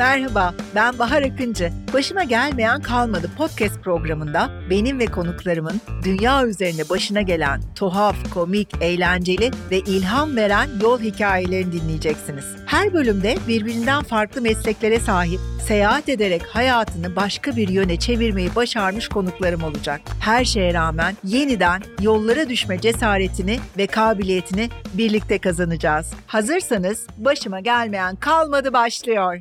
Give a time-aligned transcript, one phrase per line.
[0.00, 1.72] Merhaba, ben Bahar Akıncı.
[1.92, 9.50] Başıma gelmeyen kalmadı podcast programında benim ve konuklarımın dünya üzerine başına gelen tuhaf, komik, eğlenceli
[9.70, 12.44] ve ilham veren yol hikayelerini dinleyeceksiniz.
[12.66, 19.62] Her bölümde birbirinden farklı mesleklere sahip, seyahat ederek hayatını başka bir yöne çevirmeyi başarmış konuklarım
[19.62, 20.00] olacak.
[20.20, 26.12] Her şeye rağmen yeniden yollara düşme cesaretini ve kabiliyetini birlikte kazanacağız.
[26.26, 29.40] Hazırsanız başıma gelmeyen kalmadı başlıyor.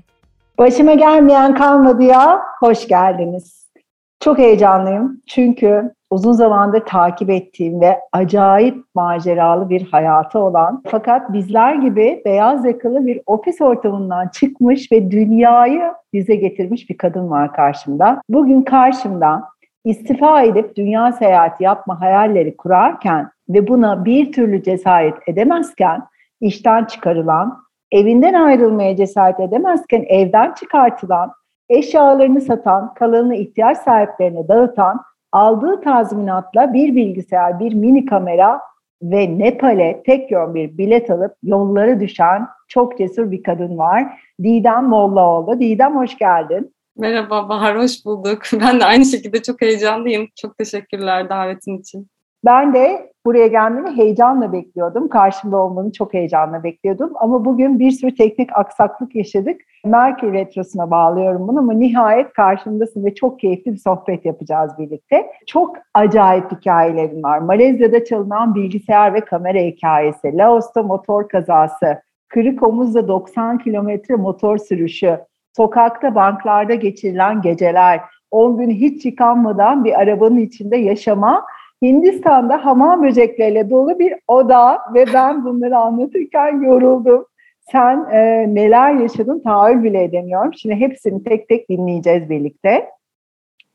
[0.60, 2.42] Başıma gelmeyen kalmadı ya.
[2.60, 3.72] Hoş geldiniz.
[4.20, 11.76] Çok heyecanlıyım çünkü uzun zamandır takip ettiğim ve acayip maceralı bir hayatı olan fakat bizler
[11.76, 15.82] gibi beyaz yakalı bir ofis ortamından çıkmış ve dünyayı
[16.14, 18.22] bize getirmiş bir kadın var karşımda.
[18.30, 19.44] Bugün karşımda
[19.86, 26.02] istifa edip dünya seyahati yapma hayalleri kurarken ve buna bir türlü cesaret edemezken
[26.42, 31.32] işten çıkarılan evinden ayrılmaya cesaret edemezken evden çıkartılan,
[31.70, 35.02] eşyalarını satan, kalanını ihtiyaç sahiplerine dağıtan,
[35.32, 38.62] aldığı tazminatla bir bilgisayar, bir mini kamera
[39.02, 44.22] ve Nepal'e tek yön bir bilet alıp yolları düşen çok cesur bir kadın var.
[44.44, 45.60] Didem Mollaoğlu.
[45.60, 46.74] Didem hoş geldin.
[46.98, 48.42] Merhaba Bahar, hoş bulduk.
[48.62, 50.28] Ben de aynı şekilde çok heyecanlıyım.
[50.36, 52.08] Çok teşekkürler davetin için.
[52.46, 55.10] Ben de buraya gelmeni heyecanla bekliyordum.
[55.10, 57.12] Karşımda olmanı çok heyecanla bekliyordum.
[57.16, 59.62] Ama bugün bir sürü teknik aksaklık yaşadık.
[59.86, 65.28] Merkür Retrosu'na bağlıyorum bunu ama nihayet karşımdasın ve çok keyifli bir sohbet yapacağız birlikte.
[65.48, 67.40] Çok acayip hikayelerin var.
[67.40, 75.20] Malezya'da çalınan bilgisayar ve kamera hikayesi, Laos'ta motor kazası, kırık omuzla 90 kilometre motor sürüşü,
[75.58, 78.02] sokakta banklarda geçirilen geceler,
[78.32, 81.46] 10 gün hiç yıkanmadan bir arabanın içinde yaşama
[81.82, 87.26] Hindistan'da hamam böcekleriyle dolu bir oda ve ben bunları anlatırken yoruldum.
[87.72, 90.54] Sen e, neler yaşadın tahayyül bile edemiyorum.
[90.54, 92.90] Şimdi hepsini tek tek dinleyeceğiz birlikte.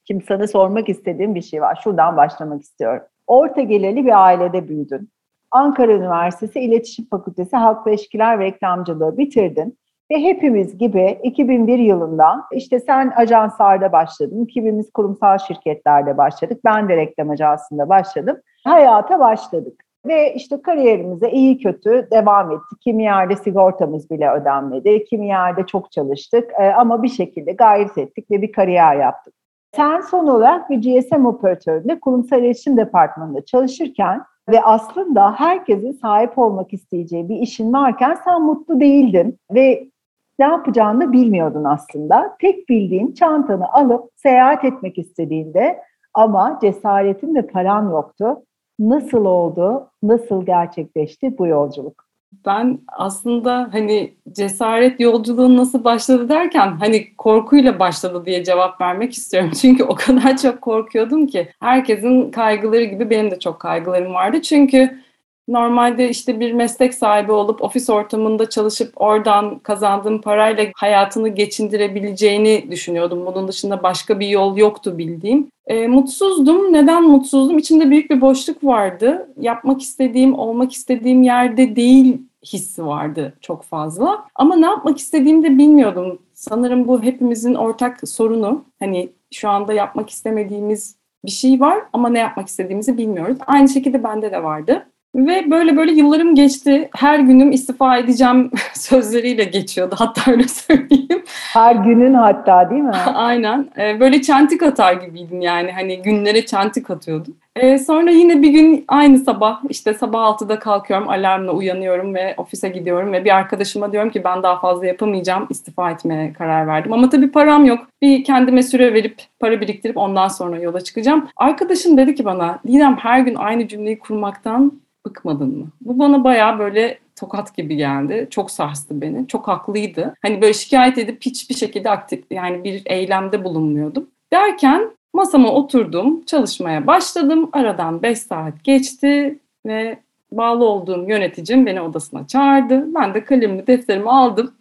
[0.06, 1.80] Şimdi sana sormak istediğim bir şey var.
[1.84, 3.02] Şuradan başlamak istiyorum.
[3.26, 5.08] Orta gelirli bir ailede büyüdün.
[5.50, 9.78] Ankara Üniversitesi İletişim Fakültesi Halk İlişkiler ve Reklamcılığı bitirdin.
[10.14, 16.96] Ve hepimiz gibi 2001 yılında işte sen ajanslarda başladın, kimimiz kurumsal şirketlerde başladık, ben de
[16.96, 18.36] reklam ajansında başladım.
[18.64, 19.82] Hayata başladık.
[20.06, 22.80] Ve işte kariyerimize iyi kötü devam ettik.
[22.80, 28.30] Kimi yerde sigortamız bile ödenmedi, kimi yerde çok çalıştık e, ama bir şekilde gayret ettik
[28.30, 29.34] ve bir kariyer yaptık.
[29.76, 36.72] Sen son olarak bir GSM operatöründe kurumsal iletişim departmanında çalışırken ve aslında herkesin sahip olmak
[36.72, 39.93] isteyeceği bir işin varken sen mutlu değildin ve
[40.38, 42.36] ne yapacağını bilmiyordun aslında.
[42.40, 45.78] Tek bildiğin çantanı alıp seyahat etmek istediğinde
[46.14, 48.36] ama cesaretin ve paran yoktu.
[48.78, 52.04] Nasıl oldu, nasıl gerçekleşti bu yolculuk?
[52.46, 59.50] Ben aslında hani cesaret yolculuğu nasıl başladı derken hani korkuyla başladı diye cevap vermek istiyorum.
[59.60, 64.42] Çünkü o kadar çok korkuyordum ki herkesin kaygıları gibi benim de çok kaygılarım vardı.
[64.42, 65.03] Çünkü
[65.48, 73.26] Normalde işte bir meslek sahibi olup ofis ortamında çalışıp oradan kazandığım parayla hayatını geçindirebileceğini düşünüyordum.
[73.26, 75.48] Bunun dışında başka bir yol yoktu bildiğim.
[75.66, 76.72] E, mutsuzdum.
[76.72, 77.58] Neden mutsuzdum?
[77.58, 79.28] İçimde büyük bir boşluk vardı.
[79.40, 84.24] Yapmak istediğim, olmak istediğim yerde değil hissi vardı çok fazla.
[84.34, 86.18] Ama ne yapmak istediğimi de bilmiyordum.
[86.34, 88.64] Sanırım bu hepimizin ortak sorunu.
[88.78, 93.38] Hani şu anda yapmak istemediğimiz bir şey var ama ne yapmak istediğimizi bilmiyoruz.
[93.46, 94.86] Aynı şekilde bende de vardı.
[95.14, 96.88] Ve böyle böyle yıllarım geçti.
[96.96, 99.94] Her günüm istifa edeceğim sözleriyle geçiyordu.
[99.98, 101.22] Hatta öyle söyleyeyim.
[101.52, 102.96] Her günün hatta değil mi?
[103.14, 103.68] Aynen.
[103.78, 105.72] Ee, böyle çentik atar gibiydim yani.
[105.72, 107.36] Hani günlere çentik atıyordum.
[107.56, 112.68] Ee, sonra yine bir gün aynı sabah işte sabah 6'da kalkıyorum alarmla uyanıyorum ve ofise
[112.68, 116.92] gidiyorum ve bir arkadaşıma diyorum ki ben daha fazla yapamayacağım istifa etmeye karar verdim.
[116.92, 117.78] Ama tabii param yok.
[118.02, 121.28] Bir kendime süre verip para biriktirip ondan sonra yola çıkacağım.
[121.36, 125.68] Arkadaşım dedi ki bana Didem her gün aynı cümleyi kurmaktan bıkmadın mı?
[125.80, 128.26] Bu bana bayağı böyle tokat gibi geldi.
[128.30, 129.28] Çok sarstı beni.
[129.28, 130.14] Çok haklıydı.
[130.22, 134.10] Hani böyle şikayet edip hiçbir şekilde aktif yani bir eylemde bulunmuyordum.
[134.32, 137.50] Derken masama oturdum, çalışmaya başladım.
[137.52, 139.98] Aradan 5 saat geçti ve
[140.32, 142.94] bağlı olduğum yöneticim beni odasına çağırdı.
[142.94, 144.54] Ben de kalemimi, defterimi aldım.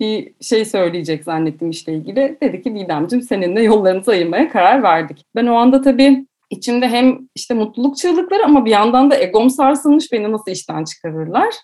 [0.00, 2.38] bir şey söyleyecek zannettim işle ilgili.
[2.42, 5.24] Dedi ki Didemciğim seninle yollarımızı ayırmaya karar verdik.
[5.36, 10.12] Ben o anda tabii içimde hem işte mutluluk çığlıkları ama bir yandan da egom sarsılmış
[10.12, 11.54] beni nasıl işten çıkarırlar.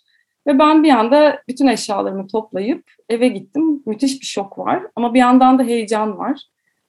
[0.47, 3.83] Ve ben bir anda bütün eşyalarımı toplayıp eve gittim.
[3.87, 6.41] Müthiş bir şok var ama bir yandan da heyecan var.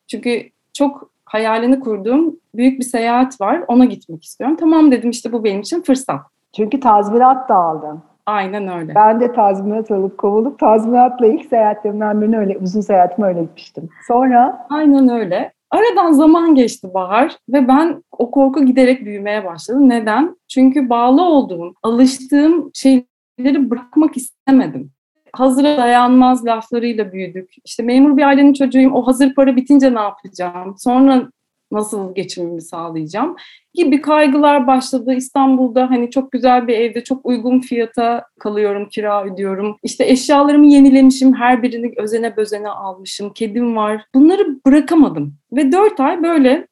[0.08, 3.64] Çünkü çok hayalini kurduğum büyük bir seyahat var.
[3.68, 4.58] Ona gitmek istiyorum.
[4.60, 6.22] Tamam dedim işte bu benim için fırsat.
[6.56, 8.02] Çünkü tazminat da aldın.
[8.26, 8.96] Aynen öyle.
[8.96, 13.90] Ben de tazminat alıp kovulup tazminatla ilk seyahatlerimden birini öyle uzun seyahatimi öyle gitmiştim.
[14.08, 14.68] Sonra?
[14.70, 15.52] Aynen öyle.
[15.72, 19.90] Aradan zaman geçti Bahar ve ben o korku giderek büyümeye başladı.
[19.90, 20.38] Neden?
[20.48, 24.92] Çünkü bağlı olduğum, alıştığım şeyleri bırakmak istemedim.
[25.34, 27.50] Hazıra dayanmaz laflarıyla büyüdük.
[27.66, 28.94] İşte memur bir ailenin çocuğuyum.
[28.96, 30.76] O hazır para bitince ne yapacağım?
[30.78, 31.30] Sonra
[31.72, 33.36] nasıl geçimimi sağlayacağım
[33.74, 35.14] gibi kaygılar başladı.
[35.14, 39.78] İstanbul'da hani çok güzel bir evde çok uygun fiyata kalıyorum, kira ödüyorum.
[39.84, 43.34] İşte eşyalarımı yenilemişim, her birini özene bözene almışım.
[43.34, 44.06] Kedim var.
[44.16, 45.36] Bunları bırakamadım.
[45.52, 46.68] Ve dört ay böyle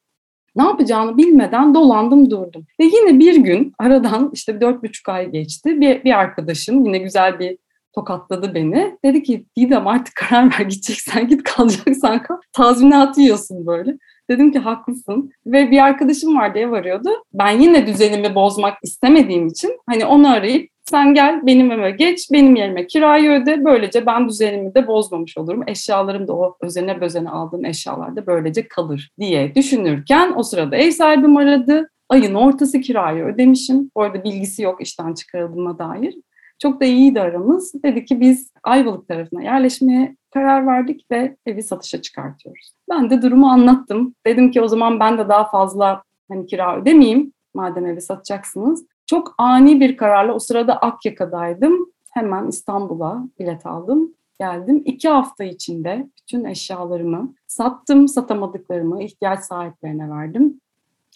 [0.56, 2.66] ne yapacağını bilmeden dolandım durdum.
[2.80, 5.80] Ve yine bir gün aradan işte dört buçuk ay geçti.
[5.80, 7.58] Bir, bir arkadaşım yine güzel bir
[7.94, 8.98] tokatladı beni.
[9.04, 12.36] Dedi ki Didem artık karar ver gideceksen git kalacaksan kal.
[12.52, 13.98] Tazminat yiyorsun böyle.
[14.30, 15.30] Dedim ki haklısın.
[15.46, 17.10] Ve bir arkadaşım vardı ev arıyordu.
[17.32, 22.56] Ben yine düzenimi bozmak istemediğim için hani onu arayıp sen gel benim eve geç, benim
[22.56, 23.64] yerime kirayı öde.
[23.64, 25.62] Böylece ben düzenimi de bozmamış olurum.
[25.66, 30.90] Eşyalarım da o özene bözene aldığım eşyalar da böylece kalır diye düşünürken o sırada ev
[30.90, 31.90] sahibim aradı.
[32.08, 33.90] Ayın ortası kirayı ödemişim.
[33.96, 36.14] Bu arada bilgisi yok işten çıkarıldığıma dair.
[36.62, 37.72] Çok da iyiydi aramız.
[37.84, 42.72] Dedi ki biz Ayvalık tarafına yerleşmeye karar verdik ve evi satışa çıkartıyoruz.
[42.90, 44.14] Ben de durumu anlattım.
[44.26, 48.86] Dedim ki o zaman ben de daha fazla hani kira ödemeyeyim madem evi satacaksınız.
[49.06, 51.86] Çok ani bir kararla o sırada Akyaka'daydım.
[52.12, 54.14] Hemen İstanbul'a bilet aldım.
[54.40, 54.82] Geldim.
[54.84, 60.60] İki hafta içinde bütün eşyalarımı sattım, satamadıklarımı ihtiyaç sahiplerine verdim.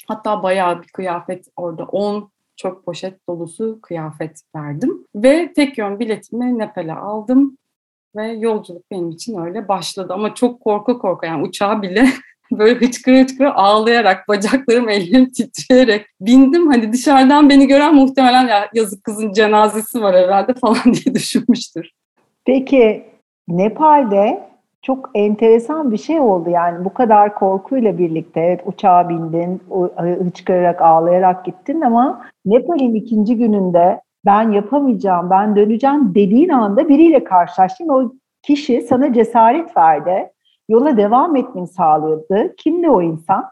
[0.08, 5.06] Hatta bayağı bir kıyafet orada 10 çok poşet dolusu kıyafet verdim.
[5.14, 7.56] Ve tek yön biletimi Nepal'e aldım.
[8.16, 10.12] Ve yolculuk benim için öyle başladı.
[10.12, 12.06] Ama çok korku korku yani uçağa bile
[12.52, 16.66] böyle hıçkıra hıçkıra ağlayarak, bacaklarım ellerim titreyerek bindim.
[16.66, 21.90] Hani dışarıdan beni gören muhtemelen ya yazık kızın cenazesi var herhalde falan diye düşünmüştür.
[22.44, 23.04] Peki
[23.48, 24.50] Nepal'de
[24.82, 29.62] çok enteresan bir şey oldu yani bu kadar korkuyla birlikte evet uçağa bindin,
[30.24, 37.88] hıçkırarak ağlayarak gittin ama Nepal'in ikinci gününde ben yapamayacağım, ben döneceğim dediğin anda biriyle karşılaştın.
[37.88, 38.12] O
[38.42, 40.30] kişi sana cesaret verdi,
[40.68, 42.54] yola devam etmeni sağladı.
[42.56, 43.44] Kimdi o insan?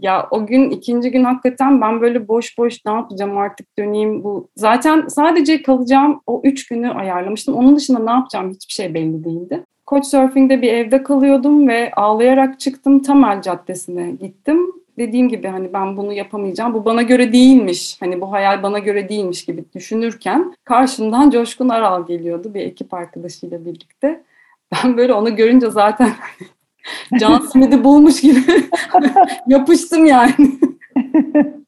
[0.00, 4.48] Ya o gün ikinci gün hakikaten ben böyle boş boş ne yapacağım artık döneyim bu.
[4.56, 7.54] Zaten sadece kalacağım o üç günü ayarlamıştım.
[7.54, 9.64] Onun dışında ne yapacağım hiçbir şey belli değildi.
[9.86, 14.81] Couchsurfing'de bir evde kalıyordum ve ağlayarak çıktım Tamel Caddesi'ne gittim.
[14.98, 19.08] Dediğim gibi hani ben bunu yapamayacağım, bu bana göre değilmiş, hani bu hayal bana göre
[19.08, 24.24] değilmiş gibi düşünürken karşımdan Coşkun Aral geliyordu bir ekip arkadaşıyla birlikte.
[24.72, 26.12] Ben böyle onu görünce zaten
[27.20, 28.40] Can Smith'i bulmuş gibi
[29.48, 30.34] yapıştım yani.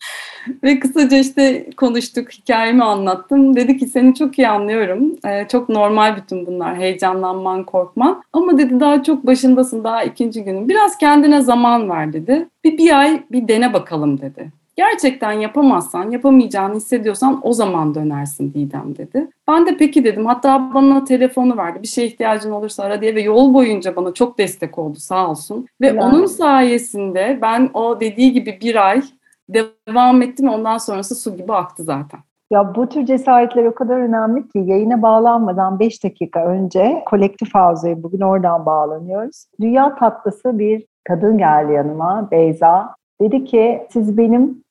[0.63, 3.57] Ve kısaca işte konuştuk, hikayemi anlattım.
[3.57, 5.17] Dedi ki seni çok iyi anlıyorum.
[5.27, 6.77] Ee, çok normal bütün bunlar.
[6.77, 8.23] Heyecanlanman, korkman.
[8.33, 10.69] Ama dedi daha çok başındasın, daha ikinci günün.
[10.69, 12.49] Biraz kendine zaman ver dedi.
[12.65, 14.51] Bir, bir ay bir dene bakalım dedi.
[14.77, 19.29] Gerçekten yapamazsan, yapamayacağını hissediyorsan o zaman dönersin Didem dedi.
[19.49, 20.27] Ben de peki dedim.
[20.27, 21.83] Hatta bana telefonu verdi.
[21.83, 25.67] Bir şeye ihtiyacın olursa ara diye ve yol boyunca bana çok destek oldu sağ olsun.
[25.81, 26.01] Ve yani.
[26.01, 29.03] onun sayesinde ben o dediği gibi bir ay
[29.49, 30.49] devam ettim.
[30.49, 32.21] Ondan sonrası su gibi aktı zaten.
[32.51, 38.03] Ya bu tür cesaretler o kadar önemli ki yayına bağlanmadan 5 dakika önce kolektif havzaya
[38.03, 39.47] bugün oradan bağlanıyoruz.
[39.61, 42.95] Dünya tatlısı bir kadın geldi yanıma Beyza.
[43.21, 44.65] Dedi ki siz benim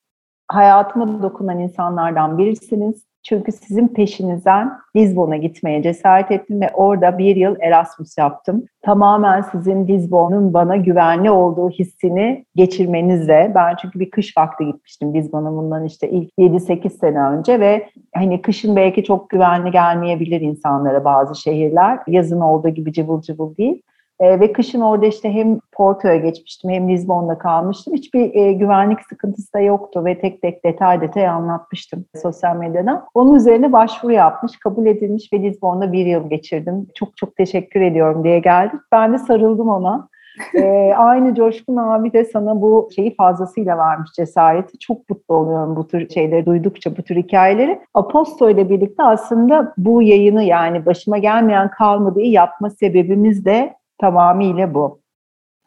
[0.48, 3.04] hayatıma dokunan insanlardan birisiniz.
[3.24, 8.64] Çünkü sizin peşinizden Lizbon'a gitmeye cesaret ettim ve orada bir yıl Erasmus yaptım.
[8.82, 13.52] Tamamen sizin Lizbon'un bana güvenli olduğu hissini geçirmenizle.
[13.54, 18.42] Ben çünkü bir kış vakti gitmiştim Lizbon'a bundan işte ilk 7-8 sene önce ve hani
[18.42, 21.98] kışın belki çok güvenli gelmeyebilir insanlara bazı şehirler.
[22.06, 23.82] Yazın olduğu gibi cıvıl cıvıl değil.
[24.20, 27.94] E, ve kışın orada işte hem Porto'ya geçmiştim hem Lizbon'da kalmıştım.
[27.94, 33.04] Hiçbir e, güvenlik sıkıntısı da yoktu ve tek tek detay detay anlatmıştım sosyal medyadan.
[33.14, 36.86] Onun üzerine başvuru yapmış, kabul edilmiş ve Lizbon'da bir yıl geçirdim.
[36.94, 38.74] Çok çok teşekkür ediyorum diye geldi.
[38.92, 40.08] Ben de sarıldım ona.
[40.54, 44.78] ee, aynı Coşkun abi de sana bu şeyi fazlasıyla vermiş cesareti.
[44.78, 47.80] Çok mutlu oluyorum bu tür şeyleri duydukça, bu tür hikayeleri.
[47.94, 55.00] Aposto ile birlikte aslında bu yayını yani başıma gelmeyen kalmadığı yapma sebebimiz de tamamıyla bu.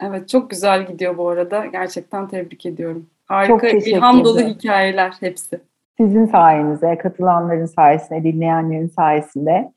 [0.02, 1.66] Evet çok güzel gidiyor bu arada.
[1.66, 3.10] Gerçekten tebrik ediyorum.
[3.26, 5.62] Harika, ilham dolu hikayeler hepsi.
[5.98, 9.72] Sizin sayenizde, katılanların sayesinde, dinleyenlerin sayesinde.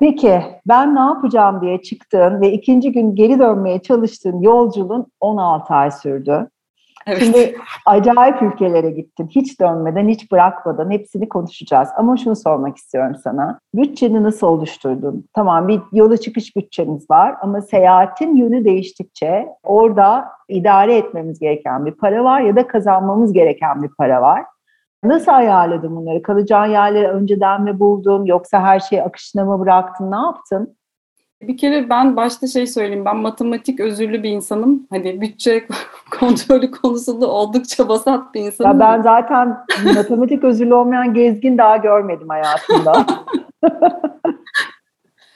[0.00, 5.90] Peki ben ne yapacağım diye çıktın ve ikinci gün geri dönmeye çalıştığın yolculuğun 16 ay
[5.90, 6.48] sürdü.
[7.06, 7.22] Evet.
[7.22, 9.28] Şimdi acayip ülkelere gittin.
[9.28, 11.88] Hiç dönmeden, hiç bırakmadan hepsini konuşacağız.
[11.96, 13.58] Ama şunu sormak istiyorum sana.
[13.74, 15.24] Bütçeni nasıl oluşturdun?
[15.34, 21.92] Tamam bir yola çıkış bütçemiz var ama seyahatin yönü değiştikçe orada idare etmemiz gereken bir
[21.92, 24.44] para var ya da kazanmamız gereken bir para var.
[25.04, 26.22] Nasıl ayarladın bunları?
[26.22, 30.10] Kalacağın yerleri önceden mi buldun yoksa her şeyi akışına mı bıraktın?
[30.10, 30.76] Ne yaptın?
[31.42, 33.04] Bir kere ben başta şey söyleyeyim.
[33.04, 34.86] Ben matematik özürlü bir insanım.
[34.90, 35.66] Hani bütçe
[36.10, 38.70] kontrolü konusunda oldukça vasat bir insanım.
[38.70, 39.56] Ya ben zaten
[39.94, 43.06] matematik özürlü olmayan gezgin daha görmedim hayatımda.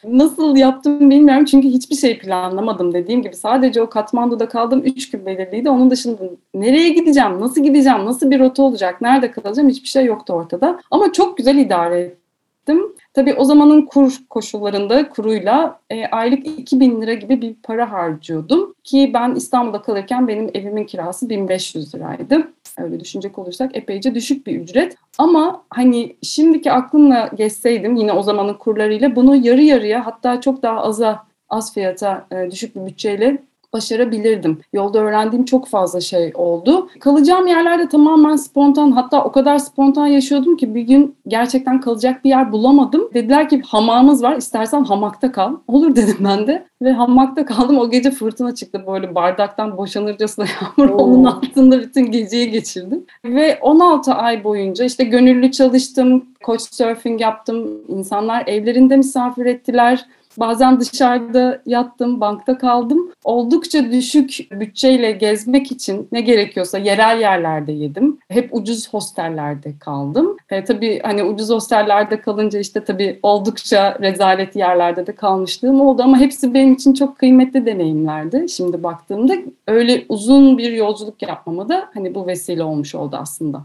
[0.08, 3.36] Nasıl yaptım bilmiyorum çünkü hiçbir şey planlamadım dediğim gibi.
[3.36, 5.70] Sadece o Katmandu'da kaldım 3 gün belirliydi.
[5.70, 6.22] Onun dışında
[6.54, 10.80] nereye gideceğim, nasıl gideceğim, nasıl bir rota olacak, nerede kalacağım hiçbir şey yoktu ortada.
[10.90, 12.92] Ama çok güzel idare ettim.
[13.14, 18.74] Tabii o zamanın kur koşullarında kuruyla e, aylık 2000 lira gibi bir para harcıyordum.
[18.84, 22.48] Ki ben İstanbul'da kalırken benim evimin kirası 1500 liraydı.
[22.78, 24.96] Öyle düşünecek olursak epeyce düşük bir ücret.
[25.18, 30.80] Ama hani şimdiki aklımla geçseydim yine o zamanın kurlarıyla bunu yarı yarıya hatta çok daha
[30.80, 33.42] aza az fiyata e, düşük bir bütçeyle
[33.74, 34.60] başarabilirdim.
[34.72, 36.88] Yolda öğrendiğim çok fazla şey oldu.
[37.00, 42.30] Kalacağım yerlerde tamamen spontan hatta o kadar spontan yaşıyordum ki bir gün gerçekten kalacak bir
[42.30, 43.10] yer bulamadım.
[43.14, 45.56] Dediler ki hamamımız var istersen hamakta kal.
[45.68, 47.78] Olur dedim ben de ve hamakta kaldım.
[47.78, 50.44] O gece fırtına çıktı böyle bardaktan boşanırcasına
[50.78, 50.96] yağmur Oo.
[50.96, 53.04] onun altında bütün geceyi geçirdim.
[53.24, 57.68] Ve 16 ay boyunca işte gönüllü çalıştım, coach surfing yaptım.
[57.88, 60.06] İnsanlar evlerinde misafir ettiler.
[60.38, 63.10] Bazen dışarıda yattım, bankta kaldım.
[63.24, 68.18] Oldukça düşük bütçeyle gezmek için ne gerekiyorsa yerel yerlerde yedim.
[68.28, 70.36] Hep ucuz hostellerde kaldım.
[70.50, 76.18] E, tabii hani ucuz hostellerde kalınca işte tabii oldukça rezalet yerlerde de kalmışlığım oldu ama
[76.18, 78.48] hepsi benim için çok kıymetli deneyimlerdi.
[78.48, 79.34] Şimdi baktığımda
[79.66, 83.60] öyle uzun bir yolculuk yapmama da hani bu vesile olmuş oldu aslında.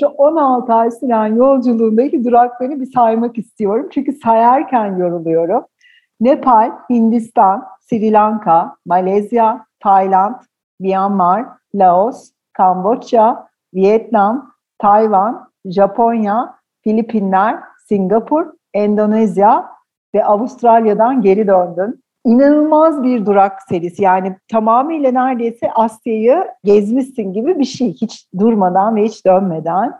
[0.00, 3.88] Şu 16 ay süren yolculuğundaki duraklarını bir saymak istiyorum.
[3.92, 5.62] Çünkü sayarken yoruluyorum.
[6.22, 10.34] Nepal, Hindistan, Sri Lanka, Malezya, Tayland,
[10.80, 19.66] Myanmar, Laos, Kamboçya, Vietnam, Tayvan, Japonya, Filipinler, Singapur, Endonezya
[20.14, 22.02] ve Avustralya'dan geri döndün.
[22.24, 29.04] İnanılmaz bir durak serisi yani tamamıyla neredeyse Asya'yı gezmişsin gibi bir şey hiç durmadan ve
[29.04, 29.92] hiç dönmeden.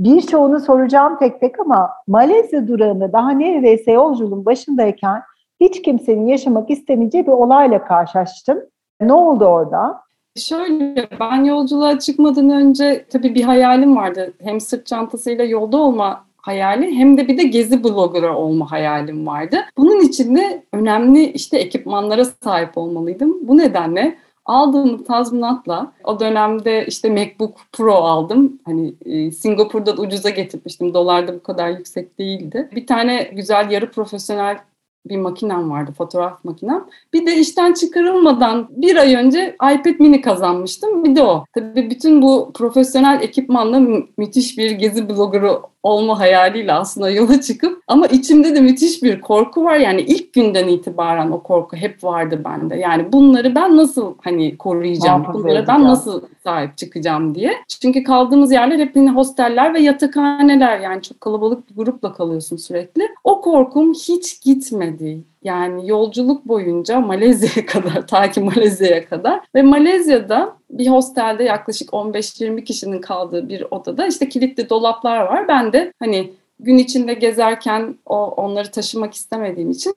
[0.00, 5.22] Birçoğunu soracağım tek tek ama Malezya durağında daha neredeyse yolculuğun başındayken
[5.60, 8.58] hiç kimsenin yaşamak istemeyeceği bir olayla karşılaştım.
[9.00, 10.00] Ne oldu orada?
[10.36, 14.32] Şöyle ben yolculuğa çıkmadan önce tabii bir hayalim vardı.
[14.40, 19.56] Hem sırt çantasıyla yolda olma hayali hem de bir de gezi bloggerı olma hayalim vardı.
[19.76, 23.48] Bunun için de önemli işte ekipmanlara sahip olmalıydım.
[23.48, 28.60] Bu nedenle aldığım tazminatla o dönemde işte MacBook Pro aldım.
[28.64, 30.94] Hani e, Singapur'da da ucuza getirmiştim.
[30.94, 32.68] Dolarda bu kadar yüksek değildi.
[32.74, 34.58] Bir tane güzel yarı profesyonel
[35.06, 36.84] bir makinem vardı, fotoğraf makinem.
[37.12, 41.04] Bir de işten çıkarılmadan bir ay önce iPad mini kazanmıştım.
[41.04, 41.44] Bir de o.
[41.54, 45.50] Tabii bütün bu profesyonel ekipmanla mü- müthiş bir gezi bloggerı
[45.82, 49.76] olma hayaliyle aslında yola çıkıp ama içimde de müthiş bir korku var.
[49.76, 52.76] Yani ilk günden itibaren o korku hep vardı bende.
[52.76, 55.20] Yani bunları ben nasıl hani koruyacağım?
[55.20, 57.52] Muhafaza bunlara ben nasıl sahip çıkacağım diye.
[57.82, 60.80] Çünkü kaldığımız yerler hep yine hosteller ve yatakhaneler.
[60.80, 63.02] Yani çok kalabalık bir grupla kalıyorsun sürekli.
[63.24, 65.24] O korkum hiç gitmedi.
[65.44, 72.64] Yani yolculuk boyunca Malezya'ya kadar, ta ki Malezya'ya kadar ve Malezya'da bir hostelde yaklaşık 15-20
[72.64, 75.48] kişinin kaldığı bir odada işte kilitli dolaplar var.
[75.48, 79.94] Ben de hani gün içinde gezerken o onları taşımak istemediğim için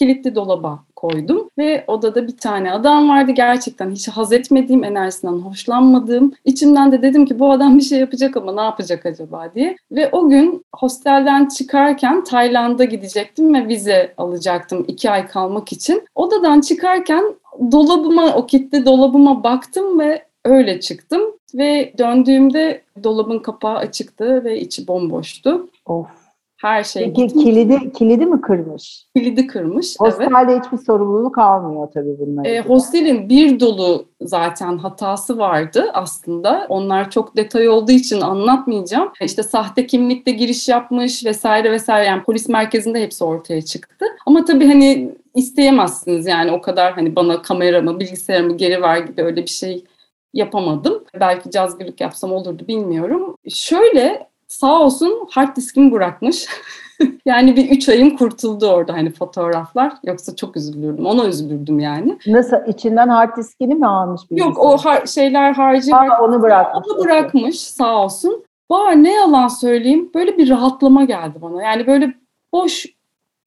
[0.00, 3.32] kilitli dolaba koydum ve odada bir tane adam vardı.
[3.32, 8.36] Gerçekten hiç haz etmediğim enerjisinden hoşlanmadığım içimden de dedim ki bu adam bir şey yapacak
[8.36, 9.50] ama ne yapacak acaba?
[9.54, 9.76] diye.
[9.92, 16.02] Ve o gün hostelden çıkarken Tayland'a gidecektim ve vize alacaktım iki ay kalmak için.
[16.14, 17.24] Odadan çıkarken
[17.72, 21.20] dolabıma o kilitli dolabıma baktım ve öyle çıktım.
[21.54, 25.68] Ve döndüğümde dolabın kapağı açıktı ve içi bomboştu.
[25.86, 26.19] Of.
[26.60, 27.44] Her şey Peki gitmiş.
[27.44, 29.04] kilidi, kilidi mi kırmış?
[29.16, 29.96] kilidi kırmış.
[30.02, 30.12] Evet.
[30.12, 32.44] Hostelde hiçbir sorumluluk almıyor tabii bunlar.
[32.44, 36.66] E, hostelin bir dolu zaten hatası vardı aslında.
[36.68, 39.12] Onlar çok detay olduğu için anlatmayacağım.
[39.20, 42.06] İşte sahte kimlikle giriş yapmış vesaire vesaire.
[42.06, 44.06] Yani polis merkezinde hepsi ortaya çıktı.
[44.26, 49.42] Ama tabii hani isteyemezsiniz yani o kadar hani bana kameramı, bilgisayarımı geri ver gibi öyle
[49.42, 49.84] bir şey
[50.34, 51.04] yapamadım.
[51.20, 53.36] Belki cazgırlık yapsam olurdu bilmiyorum.
[53.48, 56.46] Şöyle sağ olsun hard diskimi bırakmış.
[57.26, 59.92] yani bir üç ayım kurtuldu orada hani fotoğraflar.
[60.04, 61.06] Yoksa çok üzülürdüm.
[61.06, 62.18] Ona üzülürdüm yani.
[62.26, 62.56] Nasıl?
[62.66, 64.20] içinden hard diskini mi almış?
[64.30, 65.92] Bir Yok o har- şeyler harcı.
[65.92, 66.88] Ha, onu bırakmış.
[66.88, 68.44] Onu bırakmış sağ olsun.
[68.70, 71.62] Var ne yalan söyleyeyim böyle bir rahatlama geldi bana.
[71.62, 72.14] Yani böyle
[72.52, 72.86] boş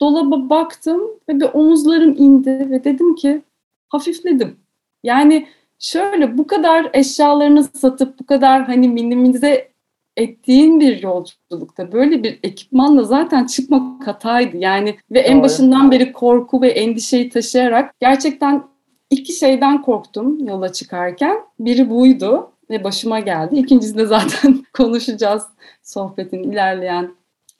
[0.01, 3.41] dolaba baktım ve bir omuzlarım indi ve dedim ki
[3.89, 4.55] hafifledim.
[5.03, 5.47] Yani
[5.79, 9.72] şöyle bu kadar eşyalarını satıp bu kadar hani minimize
[10.17, 14.57] ettiğin bir yolculukta böyle bir ekipmanla zaten çıkmak hataydı.
[14.57, 15.43] Yani ve en Doğru.
[15.43, 18.63] başından beri korku ve endişeyi taşıyarak gerçekten
[19.09, 21.37] iki şeyden korktum yola çıkarken.
[21.59, 23.55] Biri buydu ve başıma geldi.
[23.55, 25.43] İkincisi de zaten konuşacağız
[25.83, 27.11] sohbetin ilerleyen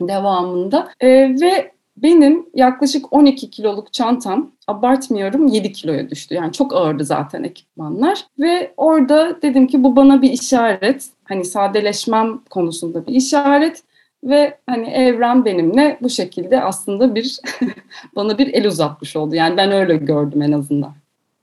[0.02, 0.92] devamında.
[1.00, 6.36] Ee, ve benim yaklaşık 12 kiloluk çantam abartmıyorum 7 kiloya düştü.
[6.36, 8.26] Yani çok ağırdı zaten ekipmanlar.
[8.40, 11.10] Ve orada dedim ki bu bana bir işaret.
[11.24, 13.84] Hani sadeleşmem konusunda bir işaret.
[14.24, 17.40] Ve hani evren benimle bu şekilde aslında bir
[18.16, 19.36] bana bir el uzatmış oldu.
[19.36, 20.92] Yani ben öyle gördüm en azından.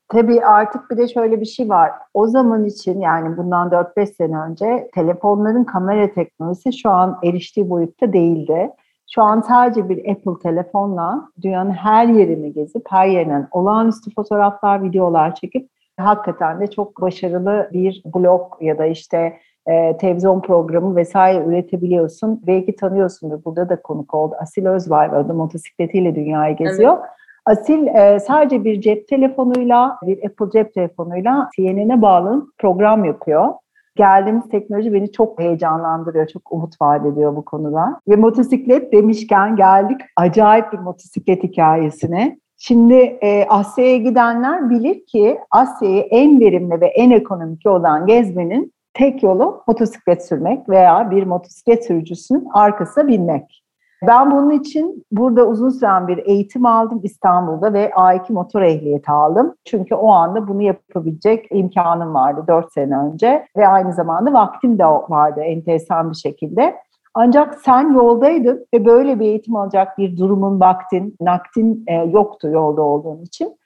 [0.08, 1.90] Tabii artık bir de şöyle bir şey var.
[2.14, 8.12] O zaman için yani bundan 4-5 sene önce telefonların kamera teknolojisi şu an eriştiği boyutta
[8.12, 8.70] değildi.
[9.14, 15.34] Şu an sadece bir Apple telefonla dünyanın her yerini gezip her yerinden olağanüstü fotoğraflar, videolar
[15.34, 15.68] çekip
[15.99, 22.43] hakikaten de çok başarılı bir blog ya da işte e, televizyon programı vesaire üretebiliyorsun.
[22.47, 23.45] Belki tanıyorsundur.
[23.45, 24.35] Burada da konuk oldu.
[24.40, 25.25] Asil Özvay var.
[25.25, 26.97] O da motosikletiyle dünyayı geziyor.
[26.99, 27.11] Evet.
[27.47, 33.49] Asil e, sadece bir cep telefonuyla, bir Apple cep telefonuyla CNN'e bağlı program yapıyor.
[33.97, 38.00] Geldiğimiz teknoloji beni çok heyecanlandırıyor, çok umut vaat ediyor bu konuda.
[38.09, 42.38] Ve motosiklet demişken geldik acayip bir motosiklet hikayesine.
[42.59, 49.23] Şimdi e, Asya'ya gidenler bilir ki Asya'yı en verimli ve en ekonomik yoldan gezmenin tek
[49.23, 53.64] yolu motosiklet sürmek veya bir motosiklet sürücüsünün arkasına binmek.
[54.06, 59.54] Ben bunun için burada uzun süren bir eğitim aldım İstanbul'da ve A2 motor ehliyeti aldım.
[59.64, 64.85] Çünkü o anda bunu yapabilecek imkanım vardı 4 sene önce ve aynı zamanda vaktim de
[64.85, 66.76] vardı enteresan bir şekilde.
[67.14, 72.82] Ancak sen yoldaydın ve böyle bir eğitim alacak bir durumun, vaktin, naktin e, yoktu yolda
[72.82, 73.59] olduğun için.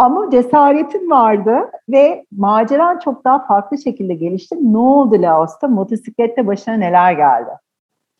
[0.00, 1.56] Ama cesaretin vardı
[1.88, 4.56] ve maceran çok daha farklı şekilde gelişti.
[4.60, 5.68] Ne oldu Laos'ta?
[5.68, 7.50] Motosiklette başına neler geldi?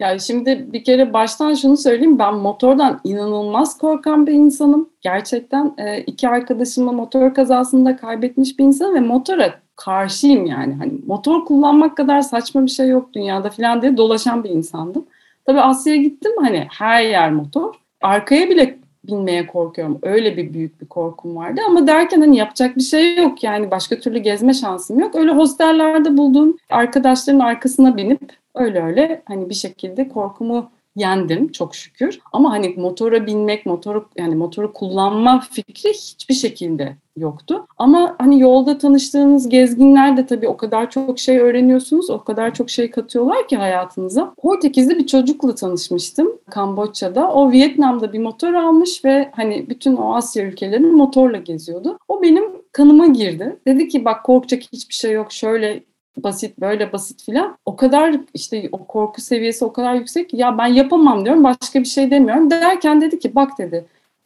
[0.00, 2.18] Yani şimdi bir kere baştan şunu söyleyeyim.
[2.18, 4.88] Ben motordan inanılmaz korkan bir insanım.
[5.00, 10.74] Gerçekten e, iki arkadaşımla motor kazasında kaybetmiş bir insanım ve motora karşıyım yani.
[10.74, 15.06] Hani motor kullanmak kadar saçma bir şey yok dünyada falan diye dolaşan bir insandım.
[15.46, 17.74] Tabii Asya'ya gittim hani her yer motor.
[18.02, 19.98] Arkaya bile binmeye korkuyorum.
[20.02, 24.00] Öyle bir büyük bir korkum vardı ama derken hani yapacak bir şey yok yani başka
[24.00, 25.14] türlü gezme şansım yok.
[25.14, 28.20] Öyle hostellerde bulduğum arkadaşların arkasına binip
[28.54, 32.20] öyle öyle hani bir şekilde korkumu yendim çok şükür.
[32.32, 37.66] Ama hani motora binmek, motoru yani motoru kullanma fikri hiçbir şekilde yoktu.
[37.78, 42.70] Ama hani yolda tanıştığınız gezginler de tabii o kadar çok şey öğreniyorsunuz, o kadar çok
[42.70, 44.34] şey katıyorlar ki hayatınıza.
[44.38, 47.32] Portekizli bir çocukla tanışmıştım Kamboçya'da.
[47.32, 51.98] O Vietnam'da bir motor almış ve hani bütün o Asya ülkelerini motorla geziyordu.
[52.08, 53.56] O benim kanıma girdi.
[53.66, 55.32] Dedi ki bak korkacak hiçbir şey yok.
[55.32, 57.58] Şöyle basit böyle basit filan.
[57.66, 61.80] O kadar işte o korku seviyesi o kadar yüksek ki ya ben yapamam diyorum başka
[61.80, 62.50] bir şey demiyorum.
[62.50, 63.84] Derken dedi ki bak dedi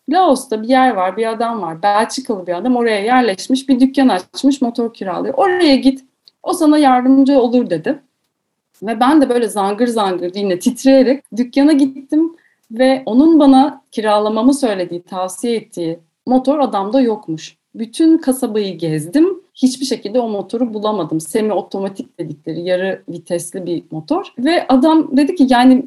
[0.08, 2.76] Laos'ta bir yer var bir adam var Belçikalı bir adam.
[2.76, 5.34] Oraya yerleşmiş bir dükkan açmış motor kiralıyor.
[5.34, 6.04] Oraya git
[6.42, 7.98] o sana yardımcı olur dedi.
[8.82, 12.36] Ve ben de böyle zangır zangır yine titreyerek dükkana gittim
[12.70, 17.56] ve onun bana kiralamamı söylediği tavsiye ettiği motor adamda yokmuş.
[17.74, 19.43] Bütün kasabayı gezdim.
[19.54, 21.20] Hiçbir şekilde o motoru bulamadım.
[21.20, 24.26] Semi otomatik dedikleri yarı vitesli bir motor.
[24.38, 25.86] Ve adam dedi ki yani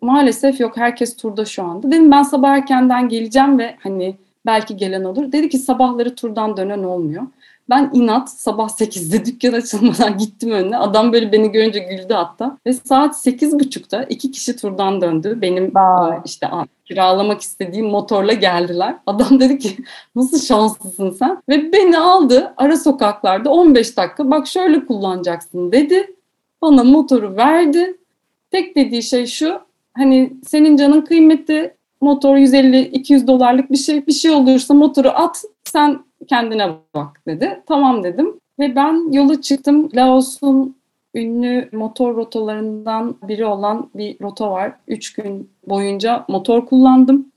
[0.00, 1.90] maalesef yok herkes turda şu anda.
[1.90, 5.32] Dedim ben sabah erkenden geleceğim ve hani belki gelen olur.
[5.32, 7.22] Dedi ki sabahları turdan dönen olmuyor.
[7.70, 10.76] Ben inat sabah 8'de dükkan açılmadan gittim önüne.
[10.76, 12.58] Adam böyle beni görünce güldü hatta.
[12.66, 15.38] Ve saat 8.30'da iki kişi turdan döndü.
[15.42, 16.18] Benim Vay.
[16.24, 16.48] işte
[16.84, 18.96] kiralamak istediğim motorla geldiler.
[19.06, 19.76] Adam dedi ki
[20.16, 21.42] nasıl şanslısın sen?
[21.48, 26.14] Ve beni aldı ara sokaklarda 15 dakika bak şöyle kullanacaksın dedi.
[26.62, 27.96] Bana motoru verdi.
[28.50, 29.60] Tek dediği şey şu
[29.94, 36.04] hani senin canın kıymeti motor 150-200 dolarlık bir şey bir şey olursa motoru at sen
[36.26, 37.62] kendine bak dedi.
[37.66, 39.88] Tamam dedim ve ben yola çıktım.
[39.94, 40.76] Laos'un
[41.14, 44.72] ünlü motor rotalarından biri olan bir rota var.
[44.88, 47.32] Üç gün boyunca motor kullandım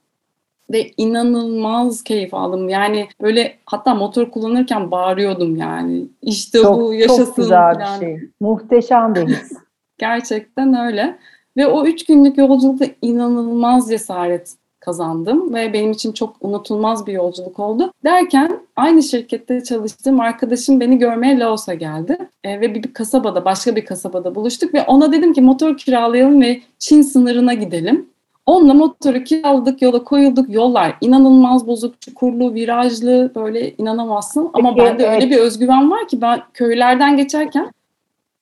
[0.71, 2.69] ve inanılmaz keyif aldım.
[2.69, 6.07] Yani böyle hatta motor kullanırken bağırıyordum yani.
[6.21, 7.25] İşte çok, bu yaşasın.
[7.25, 8.19] Çok güzel bir şey.
[8.39, 9.51] Muhteşem bir his.
[9.97, 11.19] Gerçekten öyle.
[11.57, 17.59] Ve o üç günlük yolculukta inanılmaz cesaret kazandım ve benim için çok unutulmaz bir yolculuk
[17.59, 17.93] oldu.
[18.03, 23.85] Derken aynı şirkette çalıştığım arkadaşım beni görmeye Laos'a geldi e, ve bir, kasabada, başka bir
[23.85, 28.09] kasabada buluştuk ve ona dedim ki motor kiralayalım ve Çin sınırına gidelim.
[28.45, 30.49] Onunla motoru kiraladık, yola koyulduk.
[30.49, 34.49] Yollar inanılmaz bozuk, çukurlu, virajlı, böyle inanamazsın.
[34.53, 35.31] Ama Peki, bende öyle evet.
[35.31, 37.71] bir özgüven var ki ben köylerden geçerken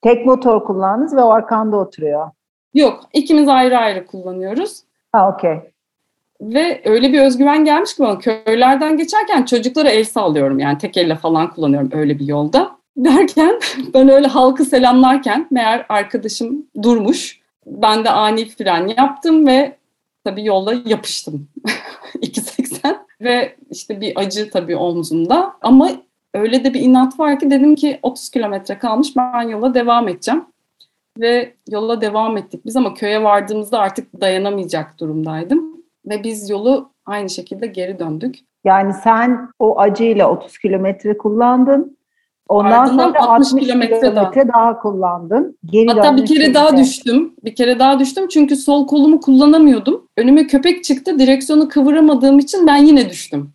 [0.01, 2.29] Tek motor kullandınız ve o arkanda oturuyor.
[2.73, 4.79] Yok, ikimiz ayrı ayrı kullanıyoruz.
[5.11, 5.59] Ha okey.
[6.41, 11.15] Ve öyle bir özgüven gelmiş ki bana köylerden geçerken çocuklara el sallıyorum yani tek elle
[11.15, 12.77] falan kullanıyorum öyle bir yolda.
[12.97, 13.59] Derken
[13.93, 17.39] ben öyle halkı selamlarken meğer arkadaşım durmuş.
[17.65, 19.75] Ben de ani fren yaptım ve
[20.23, 21.47] tabii yolda yapıştım
[22.15, 25.89] 2.80 ve işte bir acı tabii omzumda ama
[26.33, 30.45] öyle de bir inat var ki dedim ki 30 kilometre kalmış ben yola devam edeceğim.
[31.19, 35.77] Ve yola devam ettik biz ama köye vardığımızda artık dayanamayacak durumdaydım.
[36.05, 38.35] Ve biz yolu aynı şekilde geri döndük.
[38.65, 41.97] Yani sen o acıyla 30 kilometre kullandın.
[42.49, 44.79] Ondan Ardından sonra 60 60 kilometre kilometre daha.
[44.79, 45.57] kullandın.
[45.65, 46.53] Geri Hatta bir kere şimdi.
[46.53, 47.33] daha düştüm.
[47.43, 50.07] Bir kere daha düştüm çünkü sol kolumu kullanamıyordum.
[50.17, 51.19] Önüme köpek çıktı.
[51.19, 53.53] Direksiyonu kıvıramadığım için ben yine düştüm.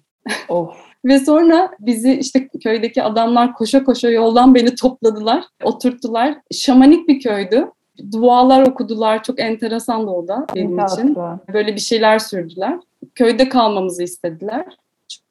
[0.49, 0.92] Of.
[1.05, 6.39] Ve sonra bizi işte köydeki adamlar koşa koşa yoldan beni topladılar, oturttular.
[6.51, 7.71] Şamanik bir köydü.
[8.13, 9.23] Dualar okudular.
[9.23, 11.15] Çok enteresan da o da benim ne için.
[11.15, 11.55] tatlı.
[11.55, 12.79] Böyle bir şeyler sürdüler.
[13.15, 14.65] Köyde kalmamızı istediler.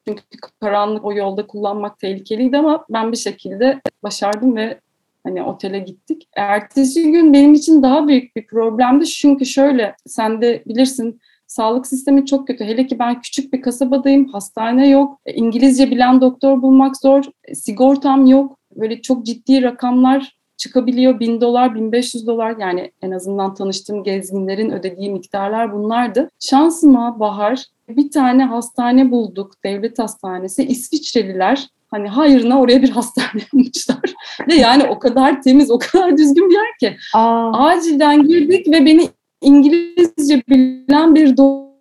[0.07, 0.21] Çünkü
[0.59, 4.79] karanlık o yolda kullanmak tehlikeliydi ama ben bir şekilde başardım ve
[5.23, 6.27] hani otele gittik.
[6.35, 9.05] Ertesi gün benim için daha büyük bir problemdi.
[9.05, 11.19] Çünkü şöyle sen de bilirsin
[11.51, 12.63] sağlık sistemi çok kötü.
[12.63, 14.27] Hele ki ben küçük bir kasabadayım.
[14.27, 15.19] Hastane yok.
[15.25, 17.23] E, İngilizce bilen doktor bulmak zor.
[17.43, 18.57] E, Sigortam yok.
[18.75, 21.19] Böyle çok ciddi rakamlar çıkabiliyor.
[21.19, 26.29] 1000 dolar, 1500 dolar yani en azından tanıştığım gezginlerin ödediği miktarlar bunlardı.
[26.39, 29.53] Şansıma Bahar bir tane hastane bulduk.
[29.63, 30.63] Devlet hastanesi.
[30.63, 34.13] İsviçreliler hani hayrına oraya bir hastane yapmışlar.
[34.47, 36.97] Ve yani o kadar temiz, o kadar düzgün bir yer ki.
[37.15, 39.09] Aa, Acilden girdik ve beni
[39.41, 41.71] İngilizce bilen bir doktor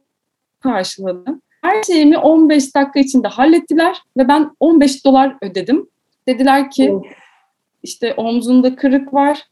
[0.61, 1.41] karşıladı.
[1.63, 5.89] Her şeyimi 15 dakika içinde hallettiler ve ben 15 dolar ödedim.
[6.29, 6.95] Dediler ki
[7.83, 9.43] işte omzunda kırık var.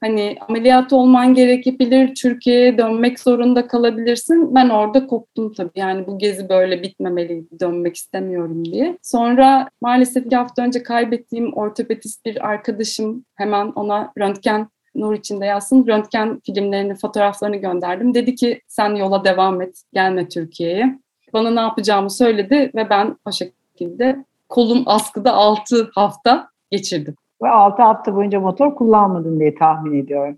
[0.00, 4.54] Hani ameliyat olman gerekebilir, Türkiye'ye dönmek zorunda kalabilirsin.
[4.54, 5.70] Ben orada koptum tabii.
[5.74, 8.98] Yani bu gezi böyle bitmemeliydi, dönmek istemiyorum diye.
[9.02, 15.86] Sonra maalesef bir hafta önce kaybettiğim ortopedist bir arkadaşım hemen ona röntgen nur içinde yazsın.
[15.86, 18.14] Röntgen filmlerini, fotoğraflarını gönderdim.
[18.14, 20.98] Dedi ki sen yola devam et, gelme Türkiye'ye.
[21.32, 27.14] Bana ne yapacağımı söyledi ve ben o şekilde kolum askıda 6 hafta geçirdim.
[27.42, 30.36] Ve 6 hafta boyunca motor kullanmadın diye tahmin ediyorum.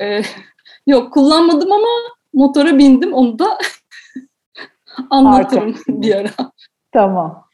[0.00, 0.22] Ee,
[0.86, 1.88] yok kullanmadım ama
[2.32, 3.12] motora bindim.
[3.12, 3.58] Onu da
[5.10, 6.30] anlatırım bir ara.
[6.92, 7.44] Tamam.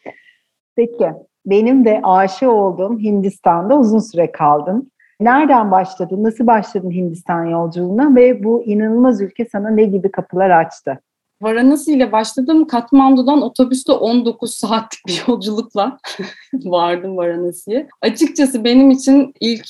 [0.77, 1.13] Peki.
[1.47, 4.91] Benim de aşık olduğum Hindistan'da uzun süre kaldım.
[5.21, 6.25] Nereden başladın?
[6.25, 11.01] Nasıl başladın Hindistan yolculuğuna ve bu inanılmaz ülke sana ne gibi kapılar açtı?
[11.43, 12.67] Varanasi ile başladım.
[12.67, 15.99] Katmandu'dan otobüste 19 saatlik bir yolculukla
[16.55, 17.89] vardım Varanasi'ye.
[18.03, 19.67] Açıkçası benim için ilk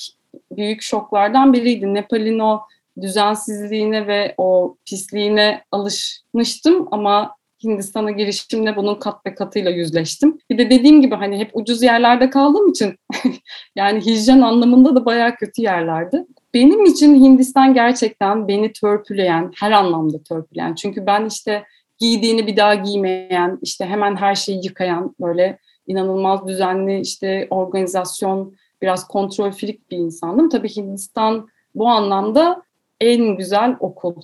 [0.51, 1.93] büyük şoklardan biriydi.
[1.93, 2.61] Nepal'in o
[3.01, 10.37] düzensizliğine ve o pisliğine alışmıştım ama Hindistan'a girişimle bunun kat ve katıyla yüzleştim.
[10.49, 12.95] Bir de dediğim gibi hani hep ucuz yerlerde kaldığım için
[13.75, 16.25] yani hijyen anlamında da bayağı kötü yerlerdi.
[16.53, 20.75] Benim için Hindistan gerçekten beni törpüleyen, her anlamda törpüleyen.
[20.75, 21.63] Çünkü ben işte
[21.97, 29.07] giydiğini bir daha giymeyen, işte hemen her şeyi yıkayan, böyle inanılmaz düzenli işte organizasyon, biraz
[29.07, 30.49] kontrol frik bir insandım.
[30.49, 32.63] Tabii Hindistan bu anlamda
[33.01, 34.15] en güzel okul.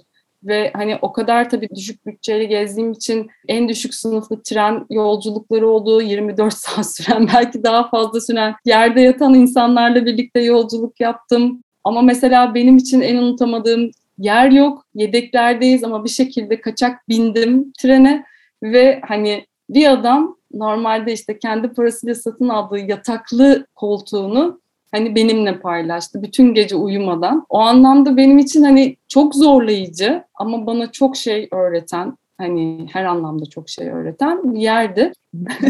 [0.44, 6.02] Ve hani o kadar tabii düşük bütçeyle gezdiğim için en düşük sınıflı tren yolculukları oldu.
[6.02, 11.64] 24 saat süren, belki daha fazla süren, yerde yatan insanlarla birlikte yolculuk yaptım.
[11.84, 14.86] Ama mesela benim için en unutamadığım yer yok.
[14.96, 18.26] Yedeklerdeyiz ama bir şekilde kaçak bindim trene
[18.64, 26.24] ve hani bir adam normalde işte kendi parasıyla satın aldığı yataklı koltuğunu hani benimle paylaştı
[26.24, 27.46] bütün gece uyumadan.
[27.50, 33.46] O anlamda benim için hani çok zorlayıcı ama bana çok şey öğreten hani her anlamda
[33.46, 35.12] çok şey öğreten bir yerdi.